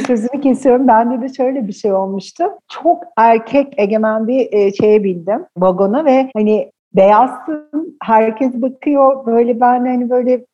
[0.08, 0.88] Sözünü kesiyorum.
[0.88, 2.44] Bende de şöyle bir şey olmuştu.
[2.68, 9.86] Çok erkek egemen bir e, şeye bindim vagona ve hani beyazsın, herkes bakıyor böyle ben
[9.86, 10.46] hani böyle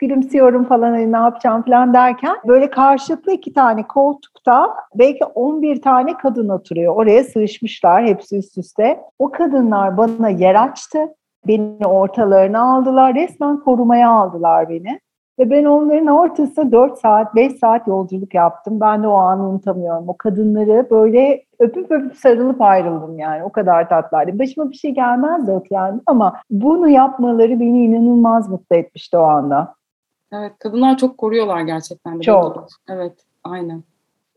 [0.00, 6.16] gülümsüyorum falan hani ne yapacağım falan derken böyle karşılıklı iki tane koltukta belki 11 tane
[6.16, 6.96] kadın oturuyor.
[6.96, 9.00] Oraya sığışmışlar hepsi üst üste.
[9.18, 10.98] O kadınlar bana yer açtı.
[11.46, 13.14] Beni ortalarına aldılar.
[13.14, 15.00] Resmen korumaya aldılar beni.
[15.38, 18.80] Ve ben onların ortasında 4 saat, 5 saat yolculuk yaptım.
[18.80, 20.08] Ben de o anı unutamıyorum.
[20.08, 23.44] O kadınları böyle öpüp öpüp sarılıp ayrıldım yani.
[23.44, 24.38] O kadar tatlılardı.
[24.38, 29.74] Başıma bir şey gelmezdi yani ama bunu yapmaları beni inanılmaz mutlu etmişti o anda.
[30.32, 32.18] Evet, kadınlar çok koruyorlar gerçekten.
[32.18, 32.68] De çok.
[32.88, 33.12] Evet,
[33.44, 33.82] aynen.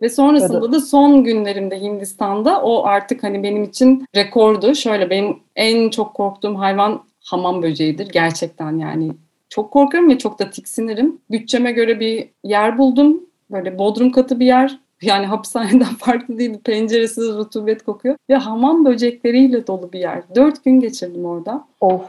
[0.01, 0.71] Ve sonrasında evet.
[0.71, 4.75] da son günlerimde Hindistan'da o artık hani benim için rekordu.
[4.75, 9.11] Şöyle benim en çok korktuğum hayvan hamam böceğidir gerçekten yani.
[9.49, 11.21] Çok korkarım ve çok da tiksinirim.
[11.31, 13.21] Bütçeme göre bir yer buldum.
[13.51, 14.79] Böyle bodrum katı bir yer.
[15.01, 16.59] Yani hapishaneden farklı değil.
[16.63, 18.15] Penceresiz rutubet kokuyor.
[18.29, 20.21] Ve hamam böcekleriyle dolu bir yer.
[20.35, 21.67] Dört gün geçirdim orada.
[21.81, 22.01] Of.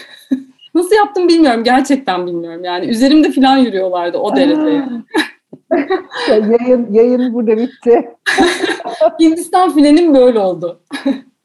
[0.74, 1.64] Nasıl yaptım bilmiyorum.
[1.64, 2.64] Gerçekten bilmiyorum.
[2.64, 4.84] Yani üzerimde falan yürüyorlardı o derece.
[6.28, 8.10] yayın, yayın burada bitti.
[9.20, 10.80] Hindistan filenim böyle oldu.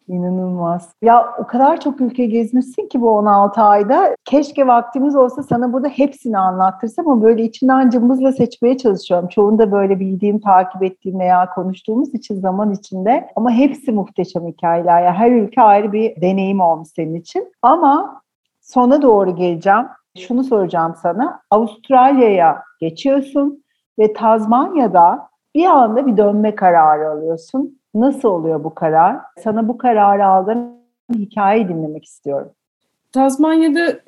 [0.07, 0.95] İnanılmaz.
[1.01, 4.15] Ya o kadar çok ülke gezmişsin ki bu 16 ayda.
[4.25, 9.27] Keşke vaktimiz olsa sana burada hepsini anlattırsam ama böyle içinden cımbızla seçmeye çalışıyorum.
[9.27, 13.27] Çoğunda böyle bildiğim, takip ettiğim veya konuştuğumuz için zaman içinde.
[13.35, 15.01] Ama hepsi muhteşem hikayeler.
[15.01, 17.53] Yani her ülke ayrı bir deneyim olmuş senin için.
[17.61, 18.21] Ama
[18.61, 19.87] sona doğru geleceğim.
[20.17, 21.41] Şunu soracağım sana.
[21.51, 23.63] Avustralya'ya geçiyorsun
[23.99, 27.79] ve Tazmanya'da bir anda bir dönme kararı alıyorsun.
[27.93, 29.17] Nasıl oluyor bu karar?
[29.43, 30.77] Sana bu kararı aldığın
[31.13, 32.51] hikayeyi dinlemek istiyorum.
[33.11, 33.99] Tazmanya'da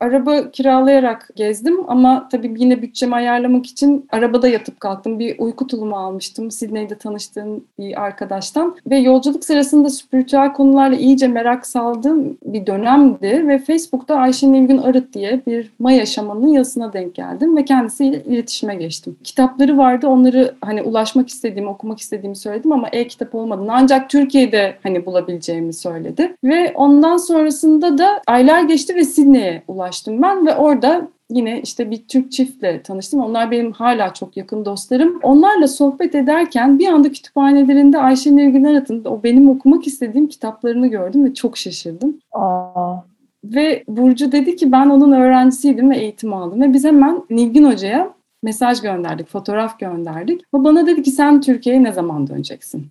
[0.00, 5.18] araba kiralayarak gezdim ama tabii yine bütçemi ayarlamak için arabada yatıp kalktım.
[5.18, 11.66] Bir uyku tulumu almıştım Sydney'de tanıştığım bir arkadaştan ve yolculuk sırasında spiritüel konularla iyice merak
[11.66, 17.56] saldığım bir dönemdi ve Facebook'ta Ayşe Nilgün Arıt diye bir Maya şamanının yazısına denk geldim
[17.56, 19.16] ve kendisiyle iletişime geçtim.
[19.24, 25.06] Kitapları vardı onları hani ulaşmak istediğimi, okumak istediğimi söyledim ama e-kitap olmadığını ancak Türkiye'de hani
[25.06, 31.08] bulabileceğimi söyledi ve ondan sonrasında da aylar geçti ve Sydney'e ulaştım ulaştım ben ve orada
[31.30, 33.20] yine işte bir Türk çiftle tanıştım.
[33.20, 35.20] Onlar benim hala çok yakın dostlarım.
[35.22, 41.24] Onlarla sohbet ederken bir anda kütüphanelerinde Ayşe Nilgün Arat'ın o benim okumak istediğim kitaplarını gördüm
[41.24, 42.16] ve çok şaşırdım.
[42.32, 42.96] Aa.
[43.44, 46.60] Ve Burcu dedi ki ben onun öğrencisiydim ve eğitim aldım.
[46.60, 48.10] Ve biz hemen Nilgün Hoca'ya
[48.42, 50.40] mesaj gönderdik, fotoğraf gönderdik.
[50.52, 52.86] O bana dedi ki sen Türkiye'ye ne zaman döneceksin?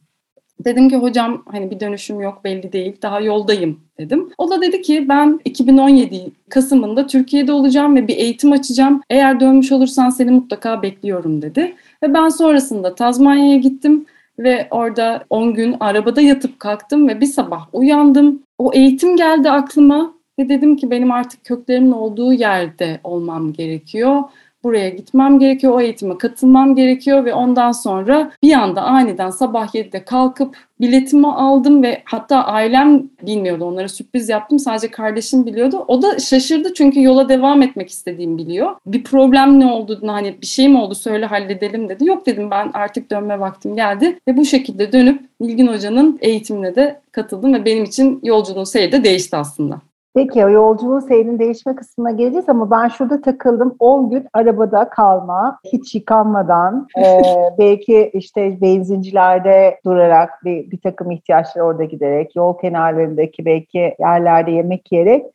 [0.65, 4.29] Dedim ki hocam hani bir dönüşüm yok belli değil daha yoldayım dedim.
[4.37, 9.01] O da dedi ki ben 2017 Kasım'ında Türkiye'de olacağım ve bir eğitim açacağım.
[9.09, 11.75] Eğer dönmüş olursan seni mutlaka bekliyorum dedi.
[12.03, 14.05] Ve ben sonrasında Tazmanya'ya gittim
[14.39, 18.43] ve orada 10 gün arabada yatıp kalktım ve bir sabah uyandım.
[18.57, 24.23] O eğitim geldi aklıma ve dedim ki benim artık köklerimin olduğu yerde olmam gerekiyor
[24.63, 30.05] buraya gitmem gerekiyor, o eğitime katılmam gerekiyor ve ondan sonra bir anda aniden sabah 7'de
[30.05, 33.65] kalkıp biletimi aldım ve hatta ailem bilmiyordu.
[33.65, 34.59] Onlara sürpriz yaptım.
[34.59, 35.85] Sadece kardeşim biliyordu.
[35.87, 38.75] O da şaşırdı çünkü yola devam etmek istediğimi biliyor.
[38.85, 42.05] Bir problem ne olduğunu hani bir şey mi oldu söyle halledelim dedi.
[42.05, 47.01] Yok dedim ben artık dönme vaktim geldi ve bu şekilde dönüp Bilgin Hoca'nın eğitimine de
[47.11, 49.88] katıldım ve benim için yolculuğun seyri de değişti aslında.
[50.15, 53.75] Peki o yolculuğun seyrinin değişme kısmına geleceğiz ama ben şurada takıldım.
[53.79, 57.21] 10 gün arabada kalma, hiç yıkanmadan, e,
[57.59, 64.91] belki işte benzincilerde durarak bir, bir takım ihtiyaçlar orada giderek, yol kenarlarındaki belki yerlerde yemek
[64.91, 65.25] yiyerek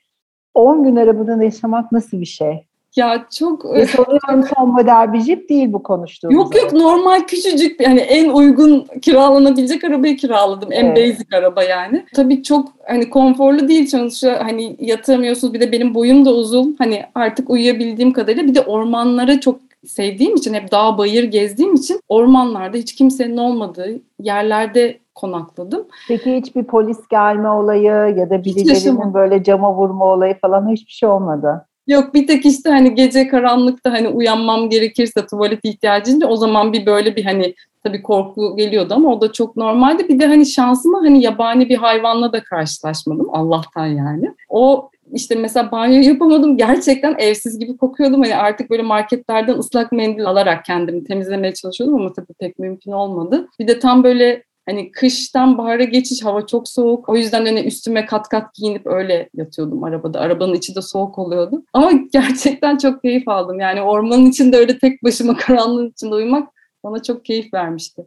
[0.55, 2.67] 10 gün arabada yaşamak nasıl bir şey?
[2.97, 3.65] Ya çok...
[3.65, 6.35] Ve sanıyorum son model bir jip değil bu konuştuğumuz.
[6.35, 10.73] Yok yok normal küçücük yani en uygun kiralanabilecek arabayı kiraladım.
[10.73, 10.97] En evet.
[10.97, 12.05] basic araba yani.
[12.15, 16.77] Tabii çok hani konforlu değil sonuçta hani yatamıyorsunuz bir de benim boyum da uzun.
[16.79, 22.01] Hani artık uyuyabildiğim kadarıyla bir de ormanlara çok sevdiğim için hep dağ bayır gezdiğim için
[22.09, 25.87] ormanlarda hiç kimsenin olmadığı yerlerde konakladım.
[26.09, 31.09] Peki hiçbir polis gelme olayı ya da birilerinin böyle cama vurma olayı falan hiçbir şey
[31.09, 31.67] olmadı?
[31.87, 36.87] Yok bir tek işte hani gece karanlıkta hani uyanmam gerekirse tuvalet ihtiyacınca o zaman bir
[36.87, 40.09] böyle bir hani tabii korku geliyordu ama o da çok normaldi.
[40.09, 44.35] Bir de hani şansıma hani yabani bir hayvanla da karşılaşmadım Allah'tan yani.
[44.49, 46.57] O işte mesela banyo yapamadım.
[46.57, 48.23] Gerçekten evsiz gibi kokuyordum.
[48.23, 53.49] Hani artık böyle marketlerden ıslak mendil alarak kendimi temizlemeye çalışıyordum ama tabii pek mümkün olmadı.
[53.59, 57.09] Bir de tam böyle Hani kıştan bahara geçiş hava çok soğuk.
[57.09, 60.21] O yüzden hani üstüme kat kat giyinip öyle yatıyordum arabada.
[60.21, 61.65] Arabanın içi de soğuk oluyordu.
[61.73, 63.61] Ama gerçekten çok keyif aldım.
[63.61, 66.49] Yani ormanın içinde öyle tek başıma karanlığın içinde uyumak
[66.85, 68.07] bana çok keyif vermişti.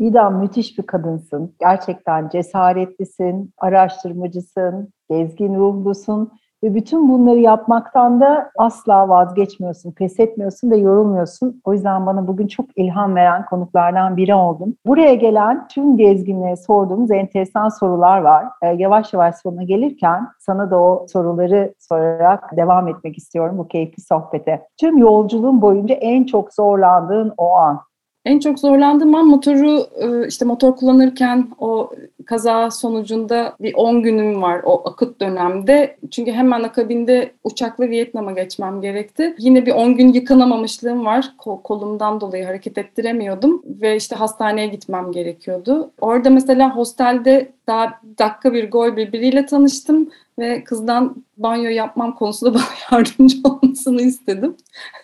[0.00, 1.54] Didem müthiş bir kadınsın.
[1.60, 6.32] Gerçekten cesaretlisin, araştırmacısın, gezgin ruhlusun
[6.62, 11.60] ve bütün bunları yapmaktan da asla vazgeçmiyorsun, pes etmiyorsun ve yorulmuyorsun.
[11.64, 14.76] O yüzden bana bugün çok ilham veren konuklardan biri oldun.
[14.86, 18.44] Buraya gelen tüm gezginlere sorduğumuz enteresan sorular var.
[18.62, 24.02] Ee, yavaş yavaş sonuna gelirken sana da o soruları sorarak devam etmek istiyorum bu keyifli
[24.02, 24.66] sohbete.
[24.80, 27.80] Tüm yolculuğun boyunca en çok zorlandığın o an.
[28.24, 31.90] En çok zorlandığım an motoru e, işte motor kullanırken o
[32.26, 35.96] kaza sonucunda bir 10 günüm var o akıt dönemde.
[36.10, 39.34] Çünkü hemen akabinde uçakla Vietnam'a geçmem gerekti.
[39.38, 41.32] Yine bir 10 gün yıkanamamışlığım var.
[41.38, 45.90] kolumdan dolayı hareket ettiremiyordum ve işte hastaneye gitmem gerekiyordu.
[46.00, 52.54] Orada mesela hostelde daha dakika bir gol bir biriyle tanıştım ve kızdan banyo yapmam konusunda
[52.54, 54.56] bana yardımcı olmasını istedim.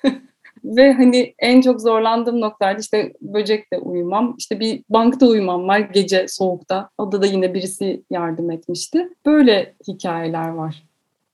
[0.76, 6.28] Ve hani en çok zorlandığım noktalarda işte böcekle uyumam, işte bir bankta uyumam var gece
[6.28, 6.90] soğukta.
[6.98, 9.08] Odada yine birisi yardım etmişti.
[9.26, 10.82] Böyle hikayeler var.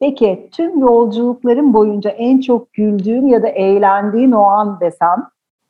[0.01, 5.27] Peki tüm yolculukların boyunca en çok güldüğün ya da eğlendiğin o an desem?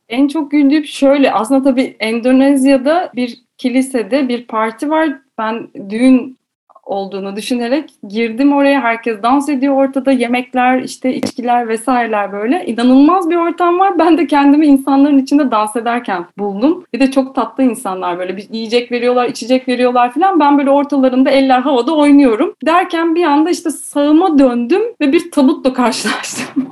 [0.09, 5.19] En çok güldüğüm şöyle aslında tabii Endonezya'da bir kilisede bir parti var.
[5.39, 6.39] Ben düğün
[6.87, 8.81] olduğunu düşünerek girdim oraya.
[8.81, 10.13] Herkes dans ediyor ortada.
[10.13, 12.67] Yemekler, işte içkiler vesaireler böyle.
[12.67, 13.99] inanılmaz bir ortam var.
[13.99, 16.85] Ben de kendimi insanların içinde dans ederken buldum.
[16.93, 20.41] Bir de çok tatlı insanlar böyle bir yiyecek veriyorlar, içecek veriyorlar falan.
[20.41, 22.55] Ben böyle ortalarında eller havada oynuyorum.
[22.67, 26.67] Derken bir anda işte sağıma döndüm ve bir tabutla karşılaştım.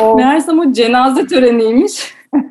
[0.00, 0.14] Oh.
[0.16, 2.14] Meğersem o cenaze töreniymiş.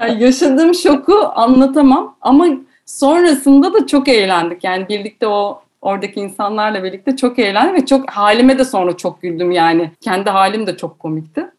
[0.00, 2.46] yani yaşadığım şoku anlatamam ama
[2.88, 4.64] Sonrasında da çok eğlendik.
[4.64, 9.50] Yani birlikte o oradaki insanlarla birlikte çok eğlendim ve çok halime de sonra çok güldüm
[9.50, 9.90] yani.
[10.00, 11.50] Kendi halim de çok komikti.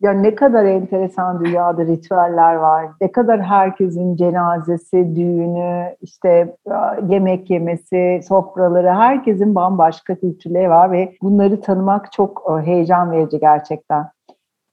[0.00, 2.86] Ya ne kadar enteresan dünyada ritüeller var.
[3.00, 6.56] Ne kadar herkesin cenazesi, düğünü, işte
[7.08, 14.06] yemek yemesi, sofraları, herkesin bambaşka kültürleri var ve bunları tanımak çok heyecan verici gerçekten.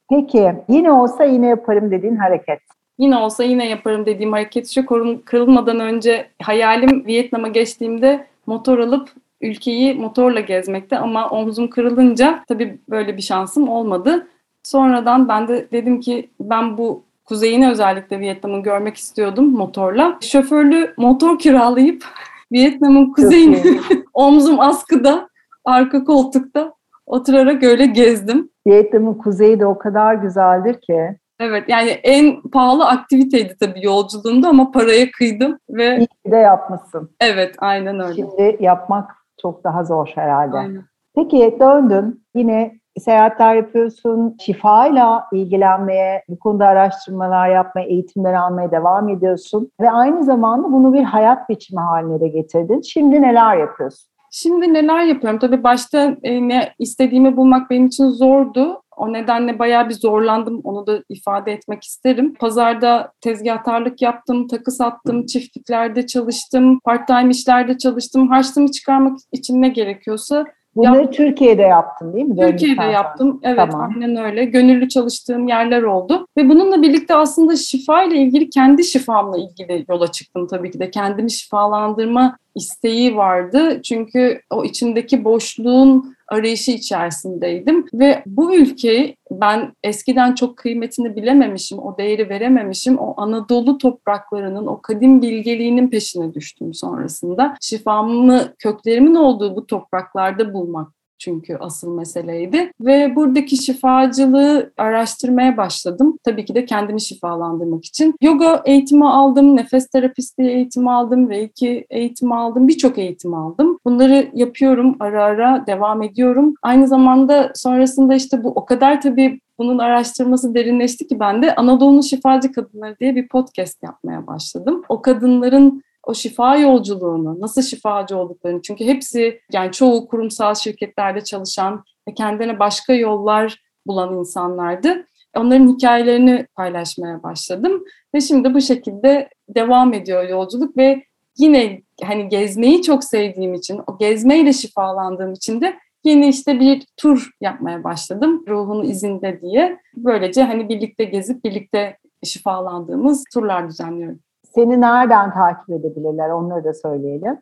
[0.09, 2.59] Peki yine olsa yine yaparım dediğin hareket
[2.99, 4.85] yine olsa yine yaparım dediğim hareket şu
[5.25, 9.09] kırılmadan önce hayalim Vietnam'a geçtiğimde motor alıp
[9.41, 14.27] ülkeyi motorla gezmekte ama omzum kırılınca tabii böyle bir şansım olmadı.
[14.63, 20.17] Sonradan ben de dedim ki ben bu kuzeyini özellikle Vietnam'ı görmek istiyordum motorla.
[20.21, 22.05] Şoförlü motor kiralayıp
[22.51, 23.63] Vietnam'ın kuzeyini
[24.13, 25.29] omzum askıda,
[25.65, 26.73] arka koltukta
[27.05, 28.49] oturarak öyle gezdim.
[28.67, 31.17] Vietnam'ın kuzeyi de o kadar güzeldir ki.
[31.39, 35.97] Evet yani en pahalı aktiviteydi tabii yolculuğumda ama paraya kıydım ve...
[35.97, 37.09] İyi de yapmışsın.
[37.21, 38.13] Evet aynen öyle.
[38.13, 40.57] Şimdi yapmak çok daha zor herhalde.
[40.57, 40.83] Aynen.
[41.15, 49.71] Peki döndün yine seyahatler yapıyorsun, şifayla ilgilenmeye, bu konuda araştırmalar yapmaya, eğitimler almaya devam ediyorsun
[49.81, 52.81] ve aynı zamanda bunu bir hayat biçimi haline de getirdin.
[52.81, 54.09] Şimdi neler yapıyorsun?
[54.31, 55.39] Şimdi neler yapıyorum?
[55.39, 58.81] Tabii başta e, ne istediğimi bulmak benim için zordu.
[58.97, 60.61] O nedenle bayağı bir zorlandım.
[60.63, 62.33] Onu da ifade etmek isterim.
[62.33, 68.27] Pazarda tezgahtarlık yaptım, takı sattım, çiftliklerde çalıştım, part-time işlerde çalıştım.
[68.27, 70.45] Harçlığımı çıkarmak için ne gerekiyorsa
[70.77, 72.35] Bunları Yap- Türkiye'de yaptın değil mi?
[72.35, 73.39] Türkiye'de yaptım.
[73.43, 73.91] Evet tamam.
[73.95, 74.45] aynen öyle.
[74.45, 76.27] Gönüllü çalıştığım yerler oldu.
[76.37, 80.91] Ve bununla birlikte aslında şifa ile ilgili kendi şifamla ilgili yola çıktım tabii ki de.
[80.91, 83.81] Kendimi şifalandırma isteği vardı.
[83.81, 91.97] Çünkü o içindeki boşluğun arayışı içerisindeydim ve bu ülkeyi ben eskiden çok kıymetini bilememişim, o
[91.97, 92.97] değeri verememişim.
[92.97, 97.55] O Anadolu topraklarının, o kadim bilgeliğinin peşine düştüm sonrasında.
[97.61, 102.71] Şifamı, köklerimin olduğu bu topraklarda bulmak çünkü asıl meseleydi.
[102.81, 106.17] Ve buradaki şifacılığı araştırmaya başladım.
[106.23, 108.15] Tabii ki de kendimi şifalandırmak için.
[108.21, 113.79] Yoga eğitimi aldım, nefes terapistliği eğitimi aldım, reiki eğitimi aldım, birçok eğitim aldım.
[113.85, 116.53] Bunları yapıyorum ara ara, devam ediyorum.
[116.61, 122.01] Aynı zamanda sonrasında işte bu o kadar tabii bunun araştırması derinleşti ki ben de Anadolu'nun
[122.01, 124.81] Şifacı Kadınları diye bir podcast yapmaya başladım.
[124.89, 131.83] O kadınların o şifa yolculuğunu, nasıl şifacı olduklarını çünkü hepsi yani çoğu kurumsal şirketlerde çalışan
[132.09, 135.05] ve kendine başka yollar bulan insanlardı.
[135.35, 137.83] Onların hikayelerini paylaşmaya başladım
[138.15, 141.03] ve şimdi bu şekilde devam ediyor yolculuk ve
[141.37, 147.29] yine hani gezmeyi çok sevdiğim için, o gezmeyle şifalandığım için de yeni işte bir tur
[147.41, 148.43] yapmaya başladım.
[148.47, 149.79] Ruhun izinde diye.
[149.95, 154.19] Böylece hani birlikte gezip birlikte şifalandığımız turlar düzenliyorum.
[154.57, 157.37] Seni nereden takip edebilirler onları da söyleyelim.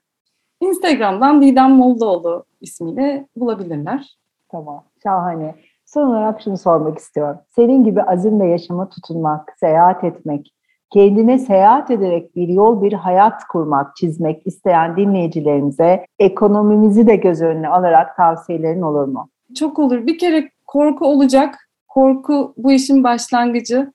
[0.61, 4.17] Instagram'dan Didem Moldaoğlu ismiyle bulabilirler.
[4.51, 5.55] Tamam, şahane.
[5.85, 7.37] Son olarak şunu sormak istiyorum.
[7.55, 10.53] Senin gibi azimle yaşama tutunmak, seyahat etmek,
[10.93, 17.67] kendine seyahat ederek bir yol, bir hayat kurmak, çizmek isteyen dinleyicilerimize ekonomimizi de göz önüne
[17.67, 19.29] alarak tavsiyelerin olur mu?
[19.59, 20.05] Çok olur.
[20.05, 21.55] Bir kere korku olacak.
[21.87, 23.91] Korku bu işin başlangıcı.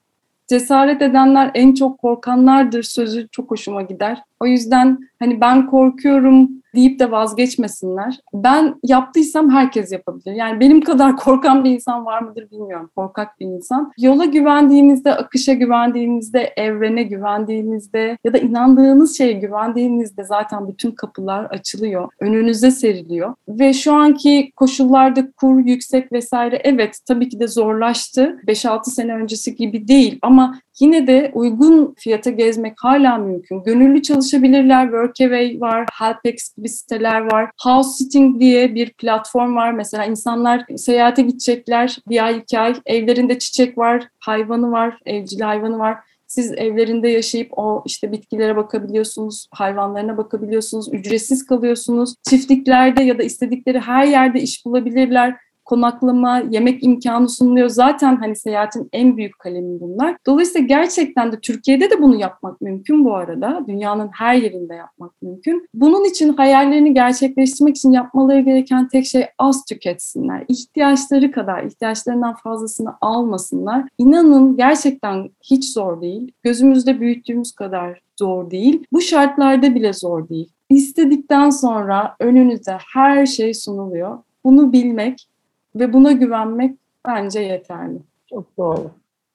[0.50, 4.22] Cesaret edenler en çok korkanlardır sözü çok hoşuma gider.
[4.40, 8.20] O yüzden hani ben korkuyorum deyip de vazgeçmesinler.
[8.34, 10.32] Ben yaptıysam herkes yapabilir.
[10.32, 12.90] Yani benim kadar korkan bir insan var mıdır bilmiyorum.
[12.96, 13.92] Korkak bir insan.
[13.98, 22.08] Yola güvendiğinizde, akışa güvendiğinizde, evrene güvendiğinizde ya da inandığınız şeye güvendiğinizde zaten bütün kapılar açılıyor.
[22.20, 23.34] Önünüze seriliyor.
[23.48, 28.40] Ve şu anki koşullarda kur yüksek vesaire evet tabii ki de zorlaştı.
[28.46, 33.62] 5-6 sene öncesi gibi değil ama yine de uygun fiyata gezmek hala mümkün.
[33.62, 34.84] Gönüllü çalışabilirler.
[34.84, 37.50] Workaway var, Helpex gibi siteler var.
[37.62, 39.72] House Sitting diye bir platform var.
[39.72, 41.98] Mesela insanlar seyahate gidecekler.
[42.08, 42.74] Bir ay, iki ay.
[42.86, 45.96] Evlerinde çiçek var, hayvanı var, evcil hayvanı var.
[46.26, 52.14] Siz evlerinde yaşayıp o işte bitkilere bakabiliyorsunuz, hayvanlarına bakabiliyorsunuz, ücretsiz kalıyorsunuz.
[52.28, 55.36] Çiftliklerde ya da istedikleri her yerde iş bulabilirler
[55.70, 57.68] konaklama, yemek imkanı sunuluyor.
[57.68, 60.16] Zaten hani seyahatin en büyük kalemi bunlar.
[60.26, 63.64] Dolayısıyla gerçekten de Türkiye'de de bunu yapmak mümkün bu arada.
[63.68, 65.66] Dünyanın her yerinde yapmak mümkün.
[65.74, 70.44] Bunun için hayallerini gerçekleştirmek için yapmaları gereken tek şey az tüketsinler.
[70.48, 73.88] İhtiyaçları kadar, ihtiyaçlarından fazlasını almasınlar.
[73.98, 76.32] İnanın gerçekten hiç zor değil.
[76.42, 78.84] Gözümüzde büyüttüğümüz kadar zor değil.
[78.92, 80.48] Bu şartlarda bile zor değil.
[80.70, 84.18] İstedikten sonra önünüze her şey sunuluyor.
[84.44, 85.29] Bunu bilmek
[85.74, 87.98] ve buna güvenmek bence yeterli.
[88.30, 88.90] Çok doğru.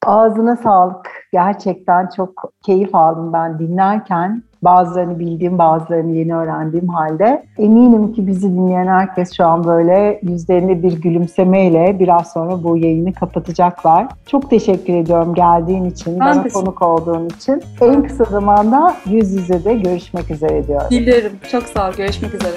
[0.06, 1.10] Ağzına sağlık.
[1.34, 4.44] Gerçekten çok keyif aldım ben dinlerken.
[4.62, 7.46] Bazılarını bildiğim, bazılarını yeni öğrendiğim halde.
[7.58, 13.14] Eminim ki bizi dinleyen herkes şu an böyle yüzlerinde bir gülümsemeyle biraz sonra bu yayını
[13.14, 14.08] kapatacaklar.
[14.26, 17.64] Çok teşekkür ediyorum geldiğin için, Ben bana konuk olduğun için.
[17.82, 20.88] En kısa zamanda yüz yüze de görüşmek üzere diyorum.
[20.90, 21.32] Dilerim.
[21.52, 21.94] Çok sağ ol.
[21.98, 22.56] Görüşmek üzere.